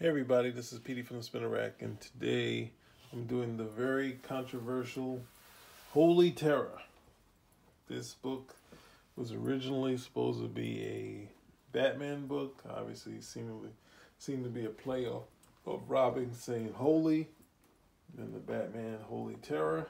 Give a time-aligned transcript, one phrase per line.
[0.00, 2.70] Hey everybody, this is Petey from the Spinner Rack, and today
[3.12, 5.20] I'm doing the very controversial
[5.90, 6.78] Holy Terror.
[7.88, 8.54] This book
[9.16, 11.28] was originally supposed to be a
[11.76, 12.62] Batman book.
[12.70, 13.70] Obviously, seemingly
[14.20, 15.24] seemed to be a play of,
[15.66, 17.26] of Robin saying "Holy,"
[18.16, 19.88] then the Batman Holy Terror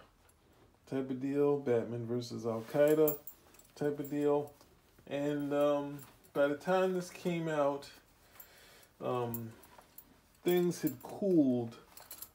[0.91, 1.59] type of deal.
[1.59, 3.15] Batman versus Al Qaeda
[3.77, 4.55] type of deal.
[5.07, 5.99] And um,
[6.33, 7.91] by the time this came out,
[9.05, 9.53] um,
[10.45, 11.77] things had cooled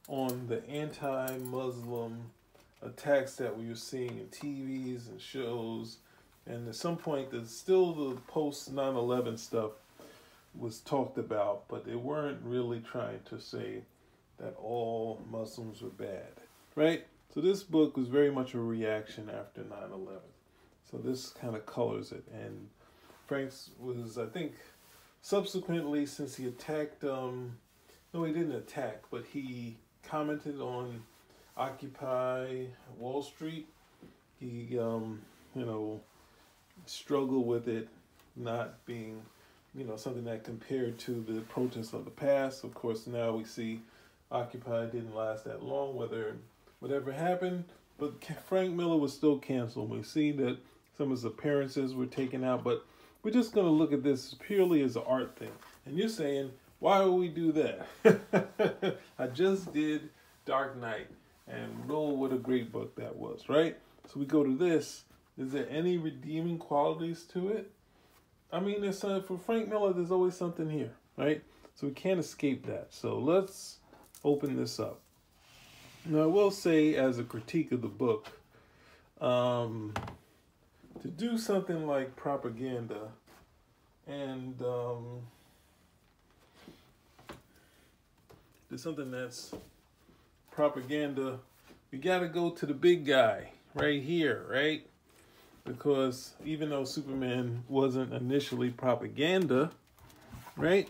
[0.08, 2.30] on the anti-Muslim
[2.82, 5.98] attacks that we were seeing in TVs and shows.
[6.46, 9.72] And at some point, there's still the post 9/11 stuff
[10.54, 13.82] was talked about, but they weren't really trying to say
[14.38, 16.32] that all Muslims were bad,
[16.74, 17.06] right?
[17.32, 20.20] So this book was very much a reaction after 9/11.
[20.90, 22.24] So this kind of colors it.
[22.32, 22.68] And
[23.26, 24.52] Frank's was, I think,
[25.22, 27.58] subsequently since he attacked um,
[28.14, 31.02] no, he didn't attack, but he commented on
[31.56, 33.66] Occupy Wall Street.
[34.38, 35.20] He, um,
[35.54, 36.00] you know,
[36.86, 37.88] struggled with it
[38.36, 39.20] not being,
[39.74, 42.62] you know, something that compared to the protests of the past.
[42.62, 43.80] Of course, now we see
[44.30, 46.36] Occupy didn't last that long, whether
[46.78, 47.64] whatever happened.
[47.98, 49.90] But Frank Miller was still canceled.
[49.90, 50.58] We see that
[50.96, 52.84] some of his appearances were taken out, but
[53.22, 55.52] we're just going to look at this purely as an art thing.
[55.86, 56.50] And you're saying,
[56.84, 58.98] why would we do that?
[59.18, 60.10] I just did
[60.44, 61.06] Dark Knight,
[61.48, 63.78] and know what a great book that was, right?
[64.06, 65.04] So we go to this.
[65.38, 67.70] Is there any redeeming qualities to it?
[68.52, 71.42] I mean, uh, for Frank Miller, there's always something here, right?
[71.74, 72.88] So we can't escape that.
[72.90, 73.78] So let's
[74.22, 75.00] open this up.
[76.04, 78.28] Now, I will say, as a critique of the book,
[79.22, 79.94] um,
[81.00, 83.08] to do something like propaganda
[84.06, 85.22] and um,
[88.74, 89.52] to something that's
[90.50, 91.38] propaganda,
[91.92, 94.84] we got to go to the big guy right here, right?
[95.64, 99.70] Because even though Superman wasn't initially propaganda,
[100.56, 100.88] right?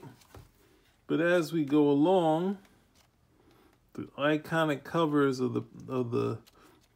[1.07, 2.57] But as we go along,
[3.93, 6.39] the iconic covers of the of the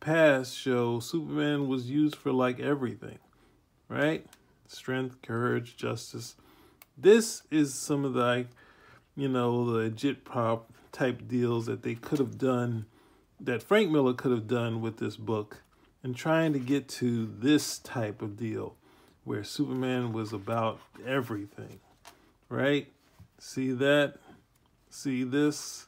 [0.00, 3.18] past show Superman was used for like everything,
[3.90, 4.24] right?
[4.66, 6.34] Strength, courage, justice.
[6.96, 8.46] This is some of the
[9.18, 12.86] you know, the jit pop type deals that they could have done,
[13.40, 15.62] that Frank Miller could have done with this book,
[16.02, 18.74] and trying to get to this type of deal
[19.24, 21.80] where Superman was about everything,
[22.48, 22.88] right?
[23.38, 24.16] See that?
[24.90, 25.86] See this?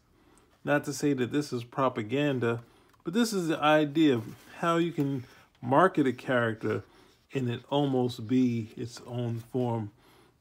[0.64, 2.60] Not to say that this is propaganda,
[3.02, 4.24] but this is the idea of
[4.58, 5.24] how you can
[5.62, 6.84] market a character
[7.32, 9.90] and it almost be its own form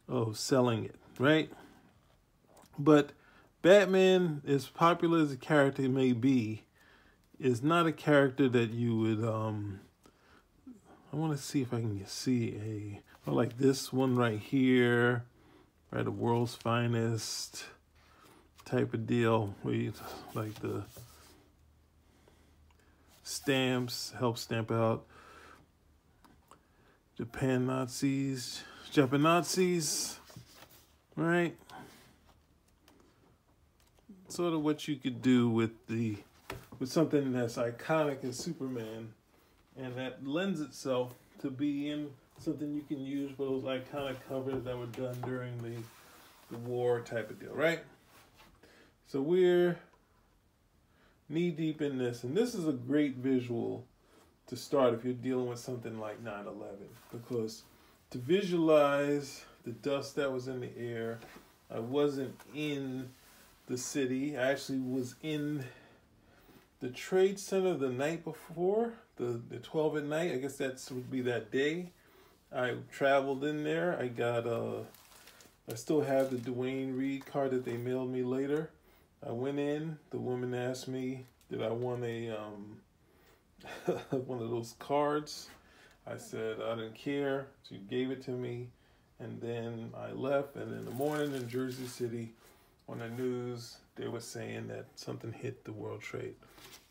[0.08, 1.50] of selling it, right?
[2.78, 3.12] But
[3.62, 6.64] Batman, as popular as a character may be,
[7.40, 9.24] is not a character that you would.
[9.24, 9.81] Um,
[11.12, 15.25] I want to see if I can see a like this one right here,
[15.92, 16.03] right?
[16.03, 17.66] The world's finest
[18.66, 19.94] type of deal you
[20.34, 20.84] like the
[23.24, 25.06] stamps help stamp out
[27.18, 30.20] Japan Nazis, Japan Nazis,
[31.16, 31.56] right?
[34.31, 36.17] Sort of what you could do with the
[36.79, 39.13] with something that's iconic as Superman,
[39.78, 44.78] and that lends itself to being something you can use for those iconic covers that
[44.78, 45.75] were done during the
[46.51, 47.81] the war type of deal, right?
[49.07, 49.78] So we're
[51.28, 53.85] knee deep in this, and this is a great visual
[54.47, 56.78] to start if you're dealing with something like 9 11,
[57.11, 57.63] because
[58.09, 61.19] to visualize the dust that was in the air,
[61.69, 63.09] I wasn't in
[63.69, 64.35] the city.
[64.35, 65.63] I actually was in
[66.81, 70.31] the Trade Center the night before, the, the 12 at night.
[70.34, 71.91] I guess that would be that day.
[72.53, 73.97] I traveled in there.
[74.00, 74.85] I got a,
[75.69, 78.72] uh, still have the Duane Reade card that they mailed me later.
[79.26, 79.99] I went in.
[80.09, 82.78] The woman asked me, did I want a um,
[84.26, 85.49] one of those cards?
[86.08, 87.47] I said I didn't care.
[87.67, 88.70] She gave it to me,
[89.20, 90.55] and then I left.
[90.55, 92.34] And in the morning in Jersey City,
[92.90, 96.36] on the news they were saying that something hit the World Trade.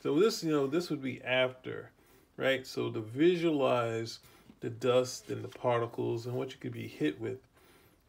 [0.03, 1.91] So this, you know, this would be after,
[2.37, 2.67] right?
[2.67, 4.21] So to visualize
[4.61, 7.39] the dust and the particles and what you could be hit with,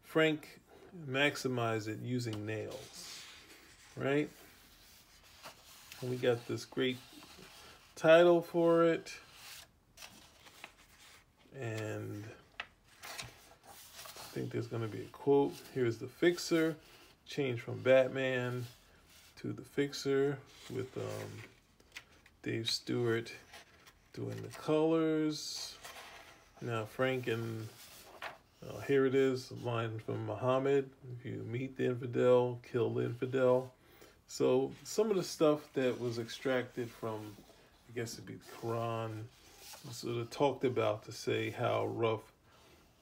[0.04, 0.60] Frank
[1.10, 3.24] maximized it using nails,
[3.96, 4.30] right?
[6.02, 6.98] And we got this great
[7.96, 9.14] title for it.
[11.60, 12.24] And
[13.08, 15.54] I think there's going to be a quote.
[15.74, 16.76] Here's the fixer.
[17.30, 18.66] Change from Batman
[19.40, 20.36] to the Fixer
[20.76, 21.30] with um,
[22.42, 23.32] Dave Stewart
[24.14, 25.78] doing the colors.
[26.60, 27.68] Now Frank and
[28.68, 30.90] uh, here it is, a line from Muhammad.
[31.20, 33.72] If you meet the infidel, kill the infidel.
[34.28, 37.36] So some of the stuff that was extracted from,
[37.90, 39.12] I guess it'd be the Quran,
[39.92, 42.24] sort of talked about to say how rough,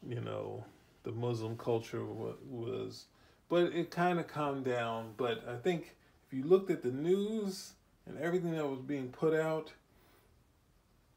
[0.05, 0.65] you know,
[1.03, 3.05] the Muslim culture was.
[3.49, 5.13] But it kind of calmed down.
[5.17, 5.95] But I think
[6.27, 7.73] if you looked at the news
[8.05, 9.73] and everything that was being put out,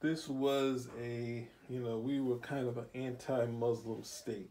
[0.01, 4.51] this was a, you know, we were kind of an anti Muslim state.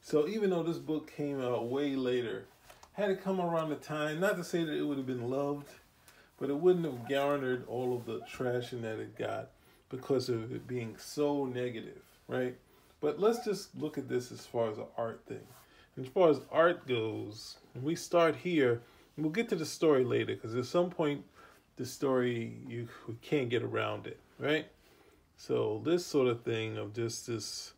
[0.00, 2.46] So even though this book came out way later,
[2.94, 5.68] had it come around the time, not to say that it would have been loved,
[6.38, 9.50] but it wouldn't have garnered all of the trashing that it got
[9.88, 12.56] because of it being so negative, right?
[13.00, 15.46] But let's just look at this as far as an art thing.
[16.00, 18.82] As far as art goes, we start here,
[19.16, 21.24] we'll get to the story later because at some point
[21.76, 24.66] the story you we can't get around it, right?
[25.36, 27.72] So this sort of thing of just this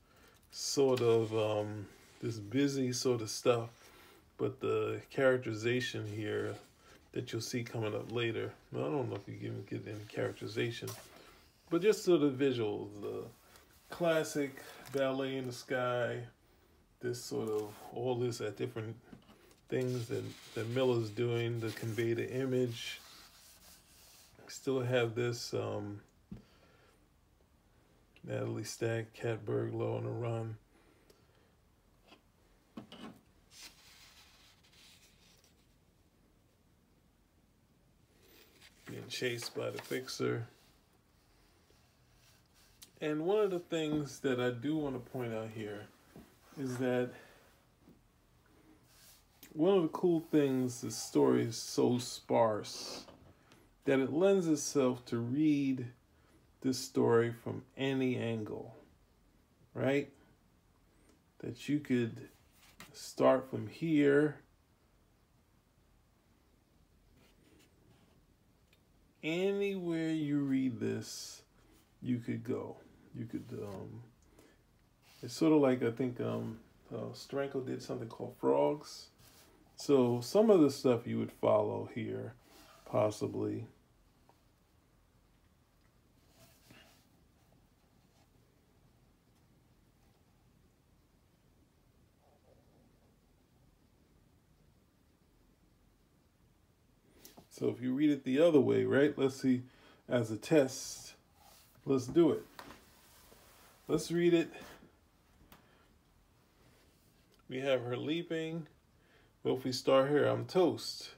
[0.51, 1.87] sort of um,
[2.21, 3.71] this busy sort of stuff,
[4.37, 6.55] but the characterization here
[7.13, 8.53] that you'll see coming up later.
[8.73, 10.89] Well, I don't know if you can get any characterization,
[11.71, 13.23] but just sort of visuals, the
[13.89, 14.63] classic
[14.93, 16.21] ballet in the sky,
[17.01, 18.95] this sort of all this at different
[19.69, 20.25] things that,
[20.55, 23.01] that Miller's doing to convey the image.
[24.49, 26.01] Still have this um,
[28.27, 30.57] Natalie Stack, Cat Burglar on the run.
[38.87, 40.49] Being chased by the fixer.
[43.01, 45.87] And one of the things that I do want to point out here
[46.61, 47.11] is that
[49.55, 53.05] one of the cool things the story is so sparse
[53.87, 55.87] that it lends itself to read
[56.61, 58.77] this story from any angle,
[59.73, 60.11] right?
[61.39, 62.29] That you could
[62.93, 64.37] start from here.
[69.23, 71.41] Anywhere you read this,
[72.03, 72.77] you could go.
[73.15, 74.03] You could, um,
[75.23, 76.59] it's sort of like I think um,
[76.95, 79.07] uh, Steranko did something called Frogs.
[79.77, 82.35] So some of the stuff you would follow here,
[82.85, 83.67] possibly.
[97.49, 99.13] So if you read it the other way, right?
[99.19, 99.63] Let's see,
[100.09, 101.13] as a test,
[101.85, 102.43] let's do it.
[103.87, 104.51] Let's read it.
[107.51, 108.69] We have her leaping.
[109.43, 111.11] But if we start here, I'm toast.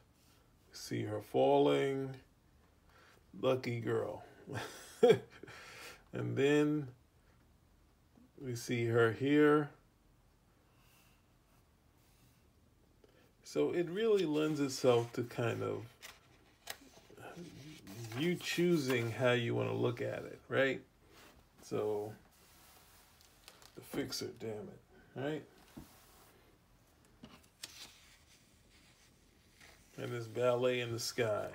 [0.72, 2.16] See her falling.
[3.40, 4.24] Lucky girl.
[6.12, 6.88] and then
[8.40, 9.68] we see her here.
[13.44, 15.84] So it really lends itself to kind of
[18.18, 20.80] you choosing how you want to look at it, right?
[21.62, 22.12] So,
[23.74, 24.80] the fixer, damn it,
[25.14, 25.42] right?
[30.02, 31.46] And this ballet in the sky.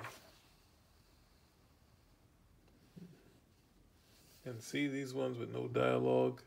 [4.46, 6.42] And see these ones with no dialogue?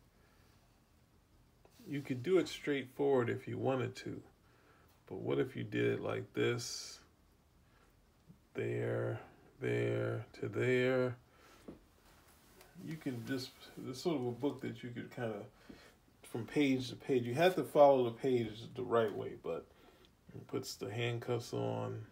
[1.86, 4.20] You could do it straightforward if you wanted to.
[5.06, 7.00] But what if you did it like this?
[8.54, 9.20] There
[9.60, 11.16] there to there.
[12.86, 13.50] You can just,
[13.88, 15.42] it's sort of a book that you could kind of,
[16.22, 19.66] from page to page, you have to follow the page the right way, but
[20.46, 22.06] puts the handcuffs on.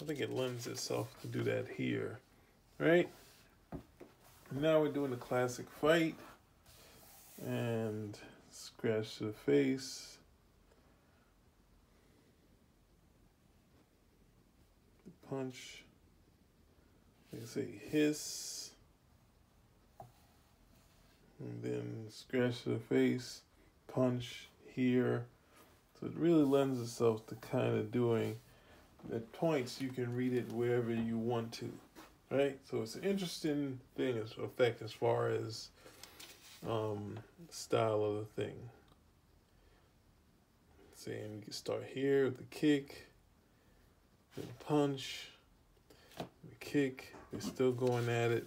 [0.00, 2.18] I think it lends itself to do that here,
[2.78, 3.08] right?
[4.52, 6.14] Now we're doing the classic fight
[7.44, 8.18] and
[8.50, 10.18] scratch the face.
[15.28, 15.84] punch.
[17.32, 18.70] They say hiss.
[21.38, 23.42] And then scratch the face,
[23.92, 25.26] punch here.
[26.00, 28.36] So it really lends itself to kind of doing
[29.14, 31.70] at points you can read it wherever you want to.
[32.30, 32.58] Right?
[32.68, 35.68] So it's an interesting thing as effect as far as
[36.68, 37.16] um,
[37.50, 38.56] style of the thing.
[40.96, 43.06] Saying you can start here with the kick,
[44.36, 45.28] then punch,
[46.18, 47.14] the kick.
[47.30, 48.46] They're still going at it.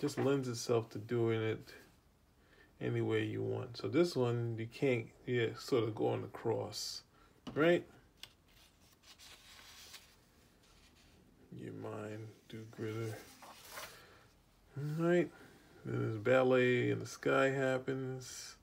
[0.00, 1.72] Just lends itself to doing it
[2.80, 3.76] any way you want.
[3.76, 7.02] So this one you can't, yeah, sort of going across,
[7.54, 7.84] right?
[11.62, 13.12] Your mind do gritter.
[14.76, 15.30] All right.
[15.84, 18.55] Then this ballet in the sky happens.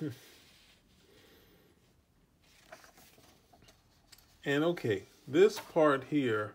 [4.44, 6.54] and okay, this part here,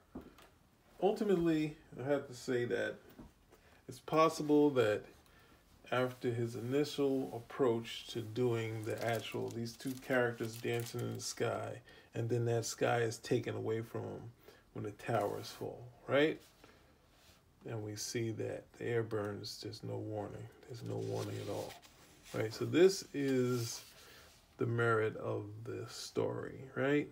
[1.01, 2.95] ultimately, I have to say that
[3.87, 5.03] it's possible that
[5.91, 11.81] after his initial approach to doing the actual, these two characters dancing in the sky,
[12.15, 14.21] and then that sky is taken away from him
[14.73, 16.41] when the towers fall, right?
[17.69, 20.47] And we see that the air burns, there's no warning.
[20.67, 21.71] There's no warning at all
[22.35, 22.53] right?
[22.53, 23.81] So this is
[24.57, 27.07] the merit of the story, right?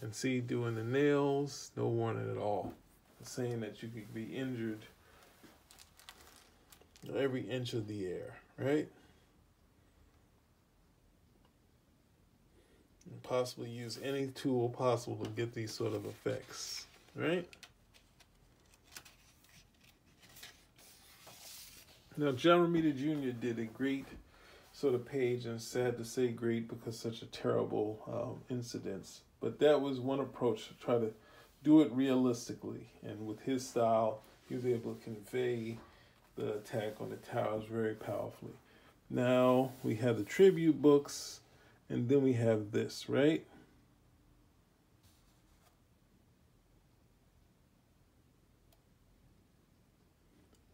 [0.00, 2.72] And see, doing the nails, no warning at all.
[3.22, 4.78] Saying that you could be injured
[7.16, 8.88] every inch of the air, right?
[13.10, 17.48] And possibly use any tool possible to get these sort of effects, right?
[22.18, 23.30] Now, John Romita Jr.
[23.30, 24.06] did a great
[24.72, 29.20] sort of page, and sad to say great because such a terrible um, incidents.
[29.40, 31.12] But that was one approach to try to
[31.62, 32.88] do it realistically.
[33.04, 35.78] And with his style, he was able to convey
[36.34, 38.56] the attack on the towers very powerfully.
[39.08, 41.38] Now we have the tribute books,
[41.88, 43.46] and then we have this, right?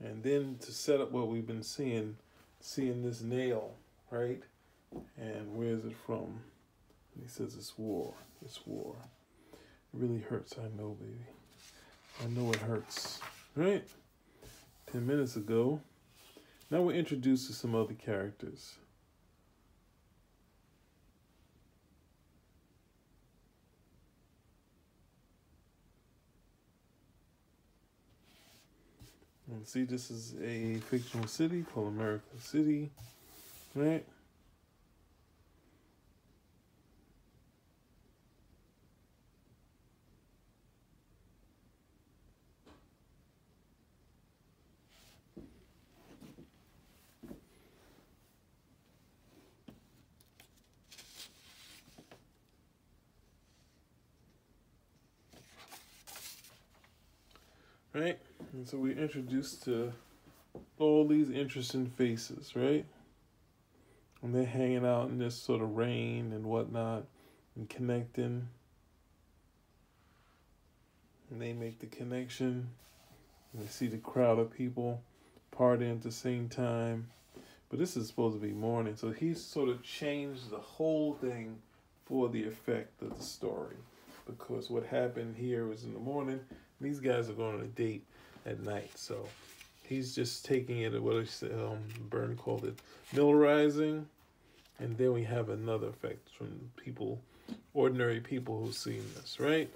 [0.04, 2.16] And then to set up what we've been seeing,
[2.60, 3.72] seeing this nail,
[4.10, 4.42] right?
[5.16, 6.40] And where is it from?
[7.20, 8.12] he says it's war.
[8.44, 8.96] It's war.
[9.52, 9.58] It
[9.92, 11.24] really hurts, I know, baby.
[12.22, 13.20] I know it hurts.
[13.56, 13.84] Right?
[14.92, 15.80] Ten minutes ago.
[16.70, 18.74] Now we're introduced to some other characters.
[29.54, 32.90] And see, this is a fictional city called America City,
[33.76, 34.04] right?
[57.94, 58.18] Right?
[58.52, 59.92] And so we're introduced to
[60.78, 62.84] all these interesting faces, right?
[64.22, 67.04] And they're hanging out in this sort of rain and whatnot
[67.56, 68.48] and connecting.
[71.30, 72.68] And they make the connection.
[73.52, 75.02] And they see the crowd of people
[75.56, 77.08] partying at the same time.
[77.68, 78.96] But this is supposed to be morning.
[78.96, 81.58] So he sort of changed the whole thing
[82.06, 83.76] for the effect of the story.
[84.26, 86.40] Because what happened here was in the morning.
[86.80, 88.04] These guys are going on a date
[88.46, 88.90] at night.
[88.96, 89.28] So
[89.82, 91.78] he's just taking it at what um,
[92.10, 92.78] Byrne called it,
[93.14, 94.04] millerizing.
[94.78, 97.20] And then we have another effect from people,
[97.74, 99.70] ordinary people who've seen this, right?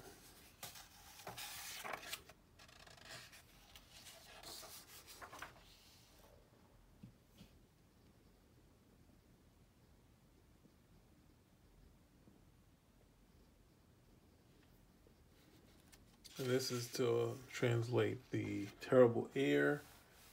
[16.39, 19.81] And this is to translate the terrible air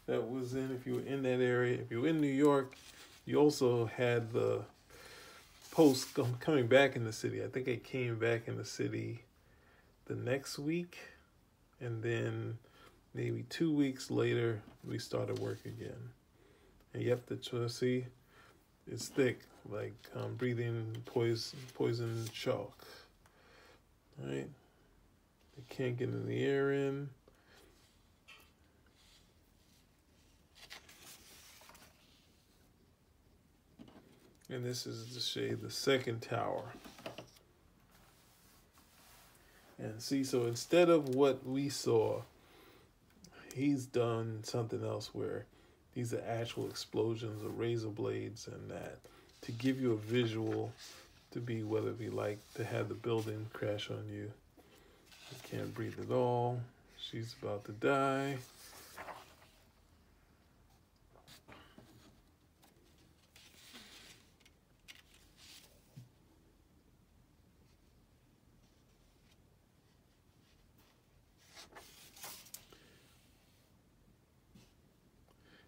[0.06, 1.78] that was in, if you were in that area.
[1.80, 2.74] If you were in New York,
[3.26, 4.64] you also had the
[5.70, 7.44] post coming back in the city.
[7.44, 9.22] I think it came back in the city
[10.06, 10.98] the next week,
[11.80, 12.58] and then
[13.14, 16.10] maybe two weeks later we started work again.
[16.92, 18.04] And yep, the see,
[18.90, 22.84] it's thick, like um, breathing poison, poison chalk.
[24.20, 24.48] Right?
[25.56, 27.08] It can't get any air in.
[34.48, 36.62] And this is the shade, the second tower.
[39.78, 42.22] And see, so instead of what we saw,
[43.54, 45.46] he's done something else where
[45.94, 48.98] these are actual explosions of razor blades and that
[49.42, 50.72] to give you a visual
[51.32, 54.30] to be whether it be like to have the building crash on you.
[55.30, 56.60] You can't breathe at all.
[56.98, 58.38] She's about to die.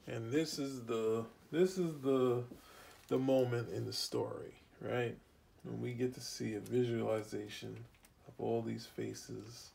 [0.09, 2.43] and this is the this is the
[3.09, 5.17] the moment in the story right
[5.65, 7.77] when we get to see a visualization
[8.39, 9.71] all these faces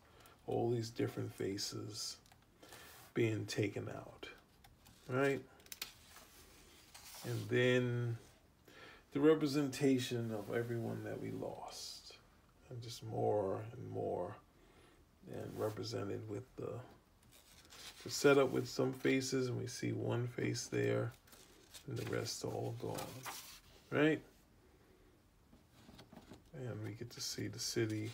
[0.47, 2.17] all these different faces
[3.13, 4.27] being taken out
[5.09, 5.41] right?
[7.25, 8.17] And then
[9.13, 12.13] the representation of everyone that we lost
[12.69, 14.35] and just more and more
[15.31, 16.71] and represented with the
[18.03, 21.13] to set up with some faces and we see one face there
[21.87, 22.97] and the rest all gone
[23.89, 24.19] right?
[26.55, 28.11] And we get to see the city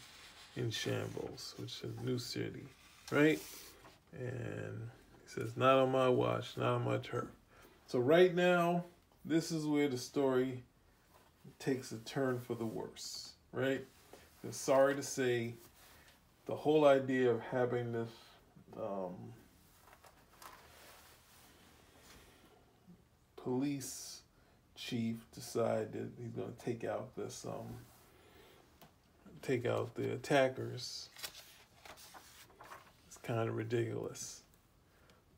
[0.59, 2.65] in shambles which is new city
[3.11, 3.39] right?
[4.17, 4.89] And
[5.23, 7.27] he says not on my watch not on my turf.
[7.87, 8.85] So right now
[9.25, 10.63] this is where the story
[11.57, 13.83] takes a turn for the worse right?
[14.43, 15.53] And sorry to say
[16.45, 18.11] the whole idea of having this
[18.77, 19.13] um,
[23.35, 24.21] police
[24.75, 27.67] chief decide that he's going to take out this um
[29.41, 31.09] take out the attackers
[33.07, 34.41] it's kind of ridiculous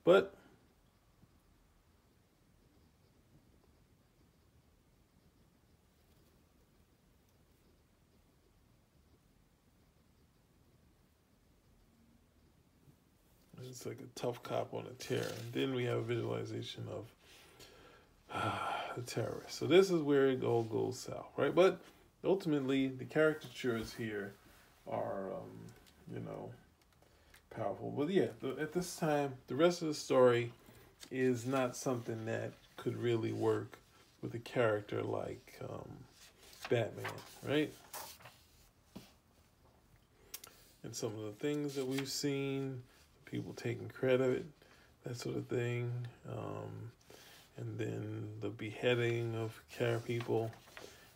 [0.04, 0.34] but
[13.70, 17.06] it's like a tough cop on a tear and then we have a visualization of
[18.96, 19.58] the terrorists.
[19.58, 21.54] So this is where it all goes south, right?
[21.54, 21.80] But
[22.24, 24.34] ultimately, the caricatures here
[24.88, 25.72] are, um,
[26.14, 26.52] you know,
[27.56, 27.94] powerful.
[27.96, 30.52] But yeah, the, at this time, the rest of the story
[31.10, 33.78] is not something that could really work
[34.22, 35.90] with a character like um,
[36.70, 37.12] Batman,
[37.48, 37.74] right?
[40.84, 42.82] And some of the things that we've seen,
[43.26, 44.46] people taking credit,
[45.04, 45.92] that sort of thing.
[46.30, 46.92] Um,
[47.58, 50.52] and then the beheading of care people,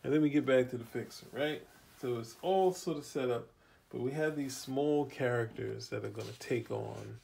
[0.06, 1.64] and then we get back to the fixer, right?
[2.00, 3.48] So it's all sort of set up,
[3.90, 7.18] but we have these small characters that are going to take on.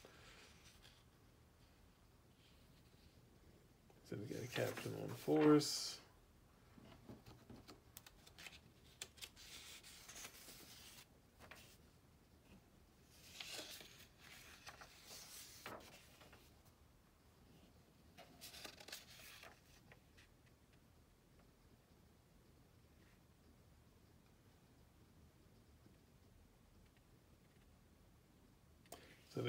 [4.09, 5.97] So we got a captain on force.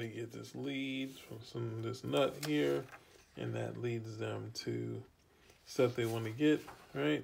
[0.03, 2.83] They get this lead from some this nut here,
[3.37, 5.01] and that leads them to
[5.65, 6.61] stuff they want to get,
[6.93, 7.23] right?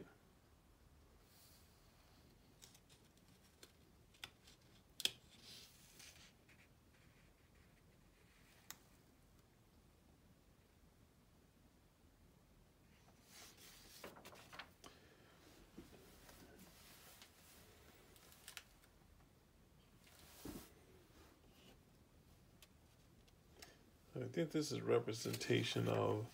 [24.22, 26.26] I think this is representation of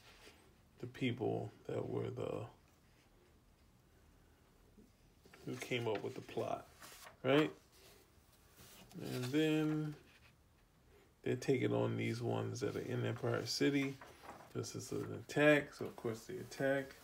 [0.79, 2.45] the people that were the
[5.45, 6.65] who came up with the plot,
[7.23, 7.51] right?
[9.13, 9.95] And then
[11.23, 13.95] they're taking on these ones that are in Empire City.
[14.55, 16.95] This is an attack, so of course they attack,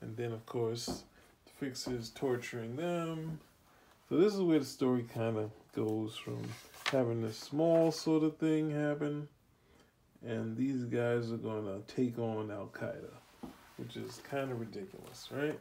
[0.00, 1.04] and then of course
[1.44, 3.38] the Fixer's torturing them.
[4.08, 6.42] So this is where the story kind of goes from
[6.90, 9.28] having this small sort of thing happen
[10.26, 15.28] and these guys are going to take on Al Qaeda, which is kind of ridiculous,
[15.30, 15.58] right?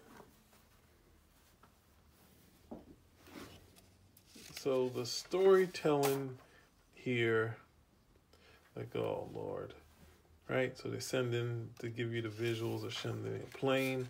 [4.60, 6.38] So the storytelling
[6.94, 7.58] here,
[8.78, 9.74] like oh Lord,
[10.48, 10.78] right?
[10.78, 14.08] So they send in to give you the visuals of sending a plane.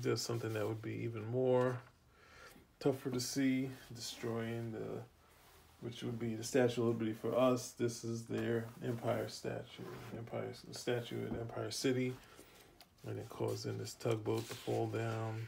[0.00, 1.78] just something that would be even more
[2.80, 5.00] tougher to see, destroying the,
[5.84, 7.74] which would be the Statue of Liberty for us.
[7.78, 9.82] This is their Empire statue,
[10.16, 12.14] Empire statue at Empire City,
[13.06, 15.46] and it causing this tugboat to fall down,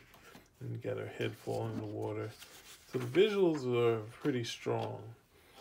[0.61, 2.31] and got her head falling in the water.
[2.93, 4.99] So the visuals are pretty strong,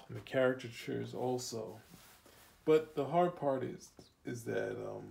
[0.09, 1.79] and the caricatures also.
[2.65, 3.89] But the hard part is
[4.25, 5.05] is that um,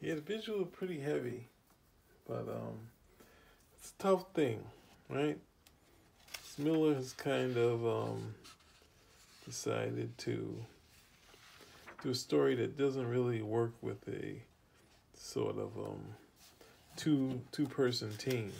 [0.00, 1.48] Yeah, the visual are pretty heavy,
[2.26, 2.78] but um,
[3.76, 4.64] it's a tough thing,
[5.10, 5.38] right?
[6.56, 8.34] Miller has kind of um,
[9.46, 10.64] decided to
[12.02, 14.40] do a story that doesn't really work with a
[15.14, 16.02] sort of um,
[16.96, 18.52] two two person team.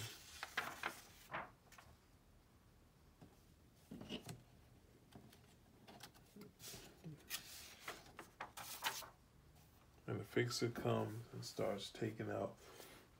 [10.40, 12.52] Fixer comes and starts taking out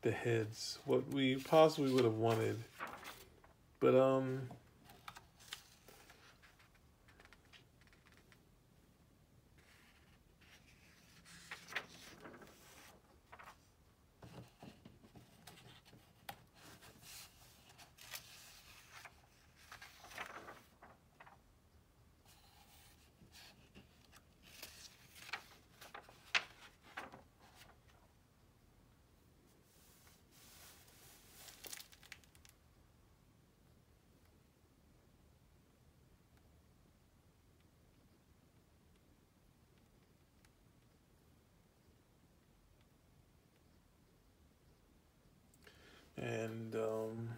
[0.01, 0.79] the heads.
[0.87, 2.59] What we possibly would have wanted,
[3.79, 4.49] but um.
[46.21, 47.29] And um,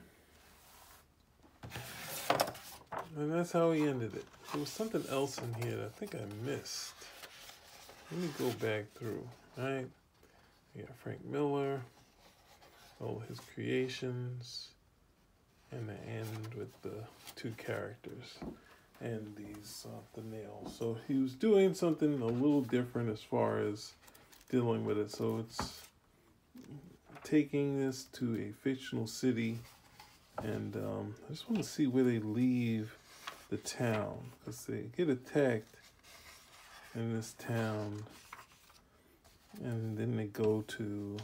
[3.16, 4.24] and that's how he ended it.
[4.52, 6.94] There was something else in here that I think I missed.
[8.10, 9.26] Let me go back through.
[9.56, 9.86] Right,
[10.74, 11.82] yeah, Frank Miller,
[13.00, 14.68] all his creations,
[15.70, 17.04] and the end with the
[17.36, 18.38] two characters
[19.00, 20.74] and these uh, the nails.
[20.78, 23.92] So he was doing something a little different as far as
[24.50, 25.10] dealing with it.
[25.10, 25.82] So it's
[27.24, 29.58] taking this to a fictional city,
[30.42, 32.96] and um, I just want to see where they leave
[33.50, 35.74] the town because they get attacked
[36.94, 38.02] in this town,
[39.62, 41.16] and then they go to.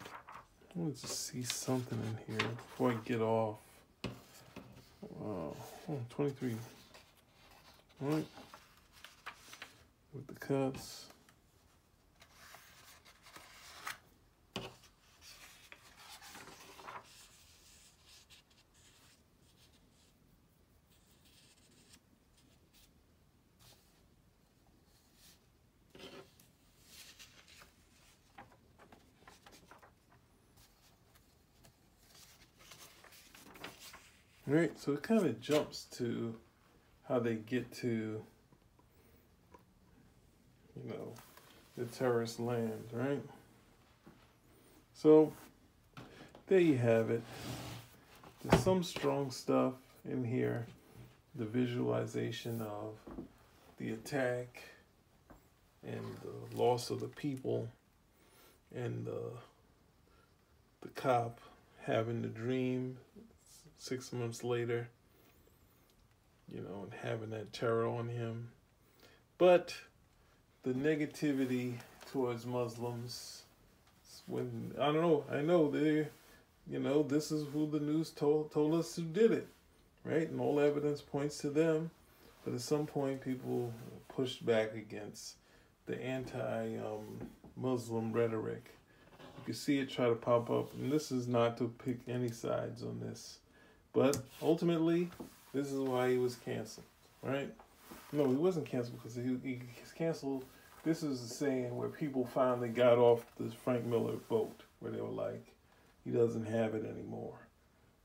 [0.00, 3.56] I want to see something in here before I get off.
[5.18, 5.56] Wow,
[5.90, 6.54] oh, 23.
[8.00, 8.26] All right.
[10.14, 11.06] With the cuts.
[34.50, 36.34] Right, so it kind of jumps to
[37.06, 38.24] how they get to,
[40.74, 41.12] you know,
[41.76, 43.22] the terrorist land, right?
[44.94, 45.34] So
[46.46, 47.22] there you have it.
[48.42, 49.74] There's some strong stuff
[50.10, 50.64] in here.
[51.34, 52.94] The visualization of
[53.76, 54.62] the attack
[55.86, 57.68] and the loss of the people
[58.74, 59.30] and the
[60.80, 61.38] the cop
[61.84, 62.96] having the dream
[63.78, 64.88] six months later,
[66.52, 68.48] you know, and having that terror on him.
[69.38, 69.74] But
[70.64, 71.74] the negativity
[72.12, 73.42] towards Muslims,
[74.26, 76.08] when I don't know, I know they,
[76.68, 79.48] you know, this is who the news told told us who did it,
[80.04, 80.28] right?
[80.28, 81.90] And all evidence points to them.
[82.44, 83.72] But at some point, people
[84.08, 85.36] pushed back against
[85.86, 88.70] the anti-Muslim um, rhetoric.
[89.38, 92.30] You can see it try to pop up, and this is not to pick any
[92.30, 93.38] sides on this
[93.98, 95.10] But ultimately,
[95.52, 96.86] this is why he was canceled,
[97.20, 97.52] right?
[98.12, 100.44] No, he wasn't canceled because he, he he's canceled.
[100.84, 105.00] This is the saying where people finally got off this Frank Miller boat, where they
[105.00, 105.44] were like,
[106.04, 107.40] he doesn't have it anymore.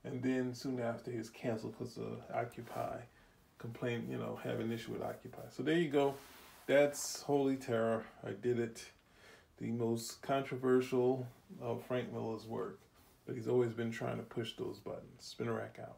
[0.03, 2.97] And then soon after, he's canceled because of Occupy,
[3.59, 5.43] complain, you know, have an issue with Occupy.
[5.51, 6.15] So there you go.
[6.65, 8.03] That's Holy Terror.
[8.25, 8.83] I did it.
[9.59, 11.27] The most controversial
[11.61, 12.79] of Frank Miller's work.
[13.25, 15.19] But he's always been trying to push those buttons.
[15.19, 15.97] Spinner rack out.